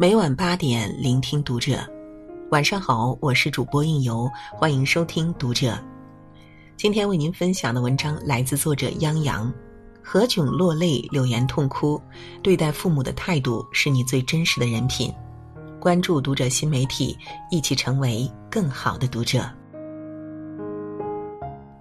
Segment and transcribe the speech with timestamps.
[0.00, 1.80] 每晚八点，聆听读者。
[2.52, 5.76] 晚上好，我是主播应由，欢迎收听读者。
[6.76, 9.52] 今天为您分享的文章来自作者央阳。
[10.00, 12.00] 何炅落泪，柳岩痛哭。
[12.44, 15.12] 对待父母的态度是你最真实的人品。
[15.80, 17.18] 关注读者新媒体，
[17.50, 19.50] 一起成为更好的读者。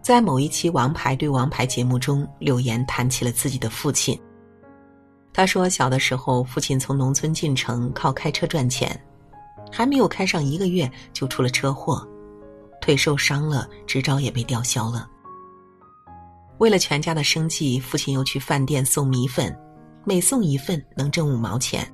[0.00, 4.18] 在某一期《王牌对王牌》节目中，柳岩谈起了自己的父亲。
[5.36, 8.98] 他说，小的时候，父亲从农村进城，靠开车赚钱，
[9.70, 12.08] 还没有开上一个月就出了车祸，
[12.80, 15.06] 腿受伤了，执照也被吊销了。
[16.56, 19.54] 为了全家的生计，父亲又去饭店送米粉，
[20.06, 21.86] 每送一份能挣五毛钱。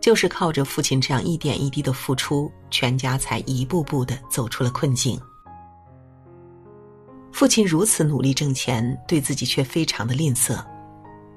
[0.00, 5.16] 就是靠着父亲这样一点一滴的付出，全家才一步步的走出了困境。
[7.30, 10.60] 父亲如此努力挣钱，对自己却非常的吝啬。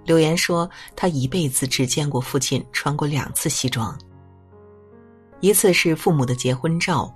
[0.03, 3.95] 柳岩说：“他一辈子只见过父亲穿过两次西装，
[5.41, 7.13] 一次是父母的结婚照，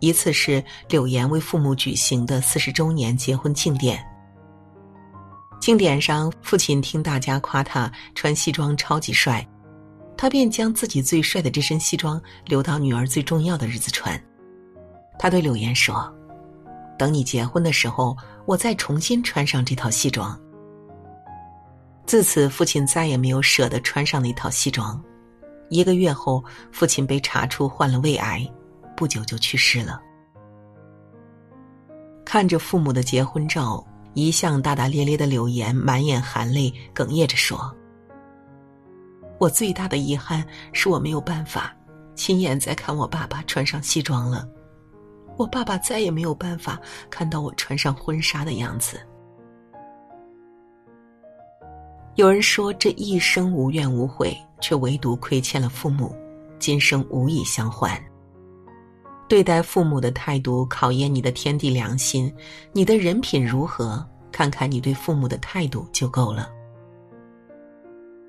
[0.00, 4.02] 一次是柳岩为父母举行的四十周年结婚庆典。
[5.60, 9.46] 庆典上，父亲听大家夸他穿西装超级帅，
[10.16, 14.20] 他便将自己最帅的这身西装留到女儿最重要的日子穿。
[15.18, 16.12] 他对柳岩说
[16.98, 18.16] ：‘等你结婚的时候，
[18.46, 20.36] 我再重新穿上这套西装。’”
[22.04, 25.02] 自此，父亲再也没有舍得穿上那套西装。
[25.70, 28.46] 一个月后，父亲被查出患了胃癌，
[28.96, 30.00] 不久就去世了。
[32.24, 33.82] 看着父母的结婚照，
[34.14, 37.74] 一向大大咧咧的柳岩满眼含泪，哽咽着说
[39.38, 41.74] ：“我最大的遗憾是我没有办法
[42.14, 44.46] 亲眼再看我爸爸穿上西装了，
[45.36, 46.78] 我爸爸再也没有办法
[47.08, 49.00] 看到我穿上婚纱的样子。”
[52.16, 56.14] 有人说，这一生无怨无悔，却唯独亏欠了父母，
[56.58, 57.98] 今生无以相还。
[59.28, 62.30] 对待父母的态度，考验你的天地良心，
[62.70, 66.50] 你的人品如何，看看你对父母的态度就够了。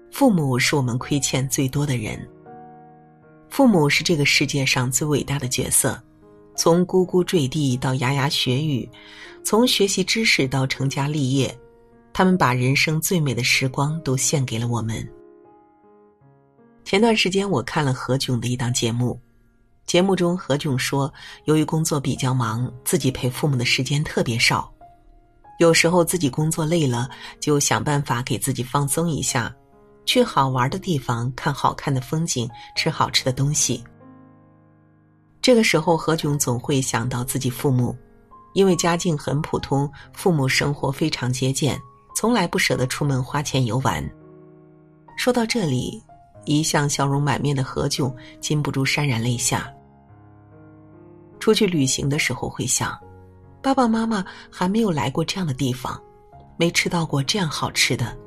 [0.09, 2.17] 父母是我们亏欠最多的人。
[3.49, 6.01] 父母是这个世界上最伟大的角色，
[6.55, 8.89] 从呱呱坠地到牙牙学语，
[9.43, 11.53] 从学习知识到成家立业。
[12.13, 15.05] 他们把人生最美的时光都献给了我们。
[16.85, 19.19] 前段时间我看了何炅的一档节目，
[19.85, 21.11] 节目中何炅说，
[21.45, 24.71] 由于工作比较忙，自己陪父母的时间特别少，
[25.59, 27.09] 有时候自己工作累了，
[27.39, 29.53] 就想办法给自己放松一下，
[30.05, 33.83] 去好玩的地方看好看的风景，吃好吃的东西。
[35.41, 37.95] 这个时候，何炅总会想到自己父母，
[38.53, 41.81] 因为家境很普通，父母生活非常节俭。
[42.15, 44.03] 从来不舍得出门花钱游玩。
[45.17, 46.01] 说到这里，
[46.45, 49.71] 一向笑容满面的何炅禁不住潸然泪下。
[51.39, 52.97] 出去旅行的时候会想，
[53.61, 56.01] 爸爸妈妈还没有来过这样的地方，
[56.57, 58.17] 没吃到过这样好吃的。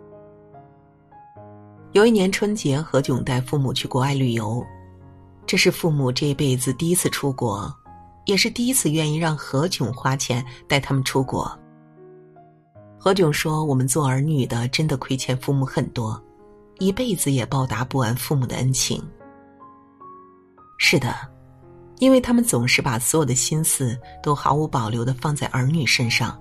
[1.93, 4.63] 有一年春节，何炅带父母去国外旅游，
[5.47, 7.75] 这是父母这辈子第一次出国，
[8.27, 11.59] 也是第一次愿意让何炅花钱带他们出国。
[13.07, 16.21] 何炅说：“我们做儿女的真的亏欠父母很多，
[16.81, 19.01] 一辈子也报答不完父母的恩情。”
[20.77, 21.15] 是的，
[22.01, 26.37] 因为他们总是把所有的心思都毫无保留的放在儿女身上。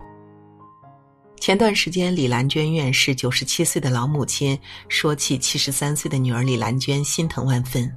[1.39, 4.59] 前段时间，李兰娟院士九十七岁的老母亲
[4.89, 7.95] 说起七十三岁的女儿李兰娟，心疼万分。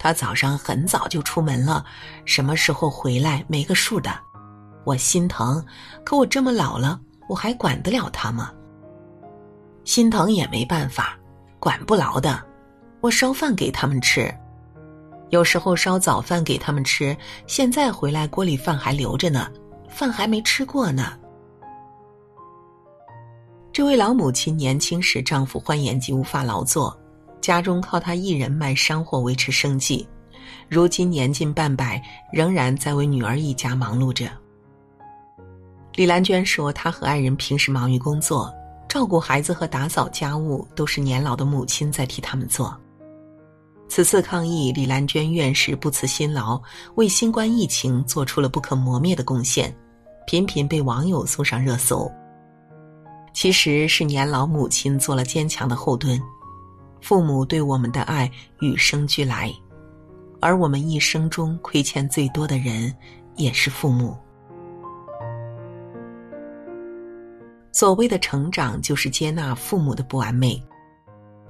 [0.00, 1.84] 她早上很早就出门了，
[2.24, 4.10] 什么时候回来没个数的，
[4.84, 5.64] 我心疼。
[6.04, 7.00] 可我这么老了。
[7.28, 8.52] 我还管得了他吗？
[9.84, 11.16] 心疼也没办法，
[11.60, 12.42] 管不牢的。
[13.00, 14.34] 我烧饭给他们吃，
[15.30, 17.16] 有时候烧早饭给他们吃。
[17.46, 19.48] 现在回来锅里饭还留着呢，
[19.88, 21.16] 饭还没吃过呢。
[23.72, 26.98] 这位老母亲年轻时丈夫患眼疾无法劳作，
[27.40, 30.08] 家中靠她一人卖山货维持生计。
[30.68, 32.02] 如今年近半百，
[32.32, 34.28] 仍然在为女儿一家忙碌着。
[35.96, 38.54] 李兰娟说：“她和爱人平时忙于工作，
[38.86, 42.78] 照顾孩子和打扫家务都是年老的母亲在替他们做。
[43.88, 46.60] 此次抗疫，李兰娟院士不辞辛劳，
[46.96, 49.74] 为新冠疫情做出了不可磨灭的贡献，
[50.26, 52.12] 频频被网友送上热搜。
[53.32, 56.20] 其实是年老母亲做了坚强的后盾，
[57.00, 59.50] 父母对我们的爱与生俱来，
[60.42, 62.94] 而我们一生中亏欠最多的人，
[63.36, 64.14] 也是父母。”
[67.76, 70.58] 所谓的成长，就是接纳父母的不完美。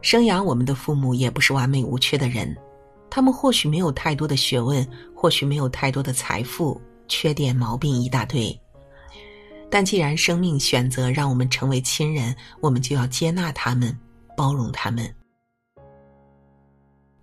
[0.03, 2.53] 生养我们的父母也不是完美无缺的人，
[3.09, 4.85] 他们或许没有太多的学问，
[5.15, 8.61] 或许没有太多的财富，缺点毛病一大堆。
[9.71, 13.97] 但既然生命选择让我们成为亲人，我们就要接纳他们，
[14.37, 15.09] 包容他们。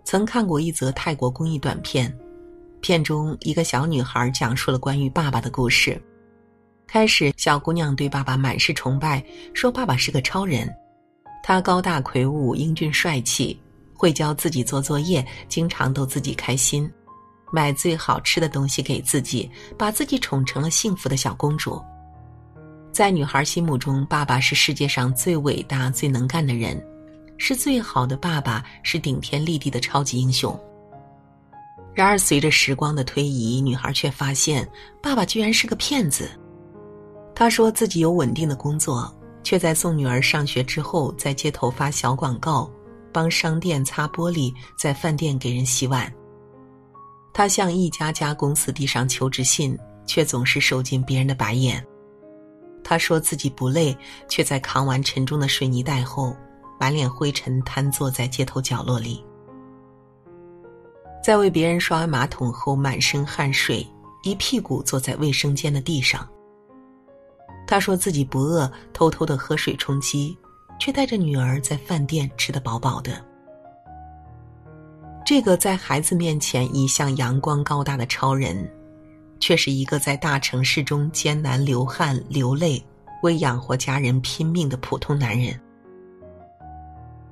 [0.05, 2.17] 曾看过一则泰国公益短片，
[2.79, 6.01] 片中一个小女孩讲述了关于爸爸的故事。
[6.87, 10.71] 开始，小姑娘对爸爸满是崇拜，说爸爸是个超人。
[11.41, 13.59] 他高大魁梧、英俊帅气，
[13.93, 16.89] 会教自己做作业，经常逗自己开心，
[17.51, 21.81] 买最好吃的东西给自己，把自己宠成了幸福的小公主。
[22.91, 26.79] 在女孩心目中，爸爸是世界上最伟大、最能干的人，
[27.37, 30.57] 是最好的爸爸，是顶天立地的超级英雄。
[31.93, 34.67] 然而，随着时光的推移，女孩却发现，
[35.01, 36.29] 爸爸居然是个骗子。
[37.35, 39.13] 他说自己有稳定的工作。
[39.45, 42.71] 却在送女儿上学之后，在街头发小广告，
[43.11, 46.09] 帮商店擦玻璃，在饭店给人洗碗。
[47.33, 51.85] 他向一家家公司递上求职信，却总是受尽别人的白眼。
[52.85, 53.93] 他说自己不累，
[54.29, 56.33] 却在扛完沉重的水泥袋后，
[56.79, 59.21] 满脸灰尘瘫坐在街头角落里。
[61.21, 63.85] 在为别人刷完马桶后，满身汗水，
[64.23, 66.25] 一屁股坐在卫生间的地上。
[67.65, 70.37] 他说自己不饿，偷偷的喝水充饥，
[70.79, 73.23] 却带着女儿在饭店吃得饱饱的。
[75.25, 78.69] 这个在孩子面前一向阳光高大的超人，
[79.39, 82.83] 却是一个在大城市中艰难流汗流泪，
[83.21, 85.57] 为养活家人拼命的普通男人。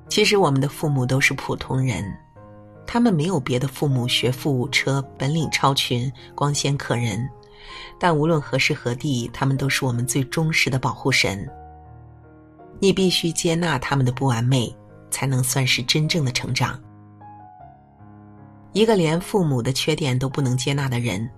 [0.07, 2.04] 其实我们的父母都是普通人，
[2.88, 7.30] 他们没有别的父母学富五车，本领超群，光鲜可人。
[8.00, 11.48] 但无论何时何地，他们都是我们最忠实的保护神。
[12.80, 14.75] 你必须接纳他们的不完美，
[15.10, 16.80] 才能算是真正的成长。
[18.74, 21.30] 一个连父母的缺点都不能接纳的人，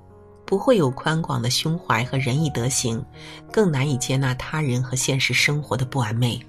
[0.45, 3.03] 不会有宽广的胸怀和仁义德行，
[3.51, 6.39] 更难以接纳他人和现实生活的不完美。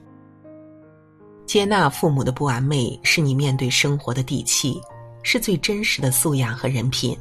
[1.46, 4.80] 接纳父母的不完美，是你面对生活的底气，
[5.22, 7.18] 是最真实的素养和人品。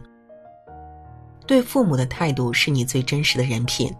[1.45, 3.94] 对父母的态度是你最真实的人品。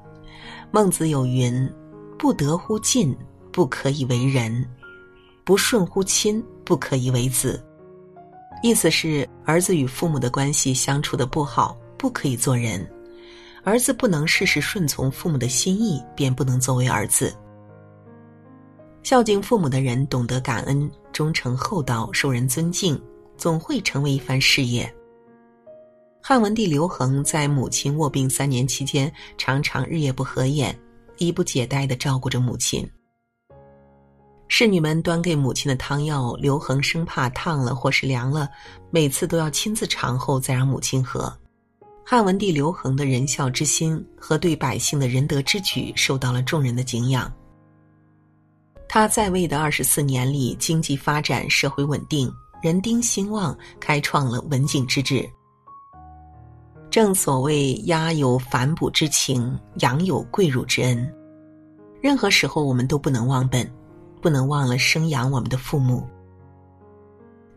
[0.72, 1.70] 孟子有云
[2.18, 3.16] ：“不得乎近，
[3.52, 4.64] 不可以为人；
[5.44, 7.64] 不顺乎亲，不可以为子。”
[8.64, 12.80] 意思是，儿子与父母的关系相处的不好，不可以做人；
[13.64, 17.36] 儿子不能事事顺从父母的心意，便不能作为儿子。
[19.04, 23.00] 孝敬父母的人，懂得感恩、忠诚厚道、受人尊敬，
[23.38, 24.92] 总会成为一番事业。
[26.26, 30.74] 汉文帝刘恒在母亲卧病三年期间，常常日夜不合眼，
[31.18, 32.90] 衣不解带的照顾着母亲。
[34.48, 38.50] 侍女们端给母亲的汤药，刘恒生怕烫了或是凉了，
[38.90, 41.32] 每次都要亲自尝后再让母亲喝。
[42.06, 47.30] 汉文帝刘恒的仁孝之心和对百姓的仁德之举，受到了众人的敬仰。
[48.88, 55.30] 他在位的二十四年里，经济发展，社会稳定，人丁兴旺，开创了文景之治。
[56.94, 61.12] 正所谓“鸭有反哺之情，羊有跪乳之恩”。
[62.00, 63.68] 任何时候，我们都不能忘本，
[64.22, 66.08] 不能忘了生养我们的父母。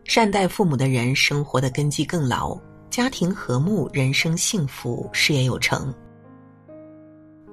[0.05, 2.57] 善待父母的人，生活的根基更牢，
[2.89, 5.93] 家庭和睦，人生幸福，事业有成。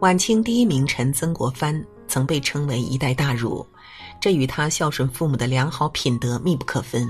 [0.00, 3.62] 晚清第一名臣曾国藩曾被称为一代大儒，
[4.19, 7.07] 这与他孝顺父母的良好品德密不可分。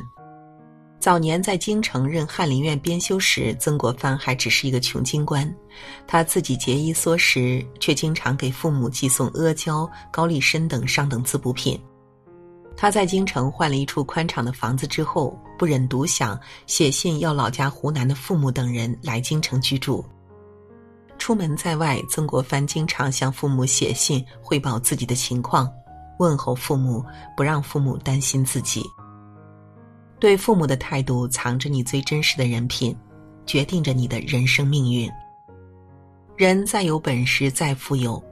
[1.04, 5.54] 早年在京城任翰林院编修时，曾国藩还只是一个穷京官，
[6.06, 11.78] 他自己节衣缩食，却经常给父母寄送阿胶、高丽参等上等滋补品。
[12.75, 20.02] 他在京城换了一处宽敞的房子之后，不忍独享，写信要老家湖南的父母等人来京城居住。
[21.18, 25.70] 出门在外，曾国藩经常向父母写信汇报自己的情况，
[26.18, 27.04] 问候父母，
[27.37, 28.82] 不让父母担心自己。
[30.18, 32.97] 对父母的态度，藏着你最真实的人品，
[33.44, 35.11] 决定着你的人生命运。
[36.37, 38.23] 人再有本事，再富有，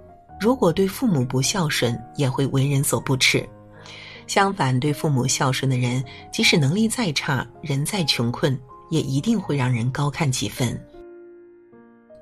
[0.40, 3.46] 如果对父母不孝顺，也会为人所不齿。
[4.26, 8.58] 相反，对父母孝顺的人，即使能力再差，人再穷困，
[8.88, 10.80] 也一定会让人高看几分。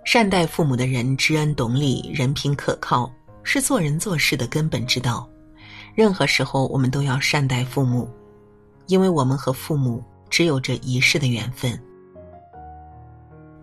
[0.05, 3.13] 善待父母的人，知恩懂礼，人品可靠，
[3.45, 5.29] 是做人做事的根本之道。
[5.95, 8.09] 任何时候，我们都要善待父母。
[8.91, 11.81] 因为我们和父母只有这一世的缘分。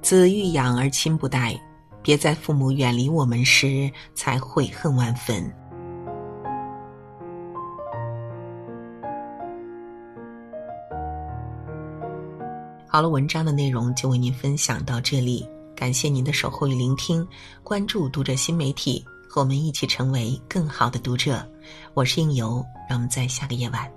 [0.01, 1.59] 子欲养而亲不待
[2.01, 5.43] 别在父母远离我们时才悔恨万分。
[12.87, 17.27] 好了文章的内容就为您分享到这里感谢您的守候与聆听
[17.63, 21.45] 关注读者新媒体和我们一起成为更好的读者。
[21.93, 23.96] 我是应由让我们在下个夜晚。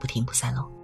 [0.00, 0.79] 不听不散喽。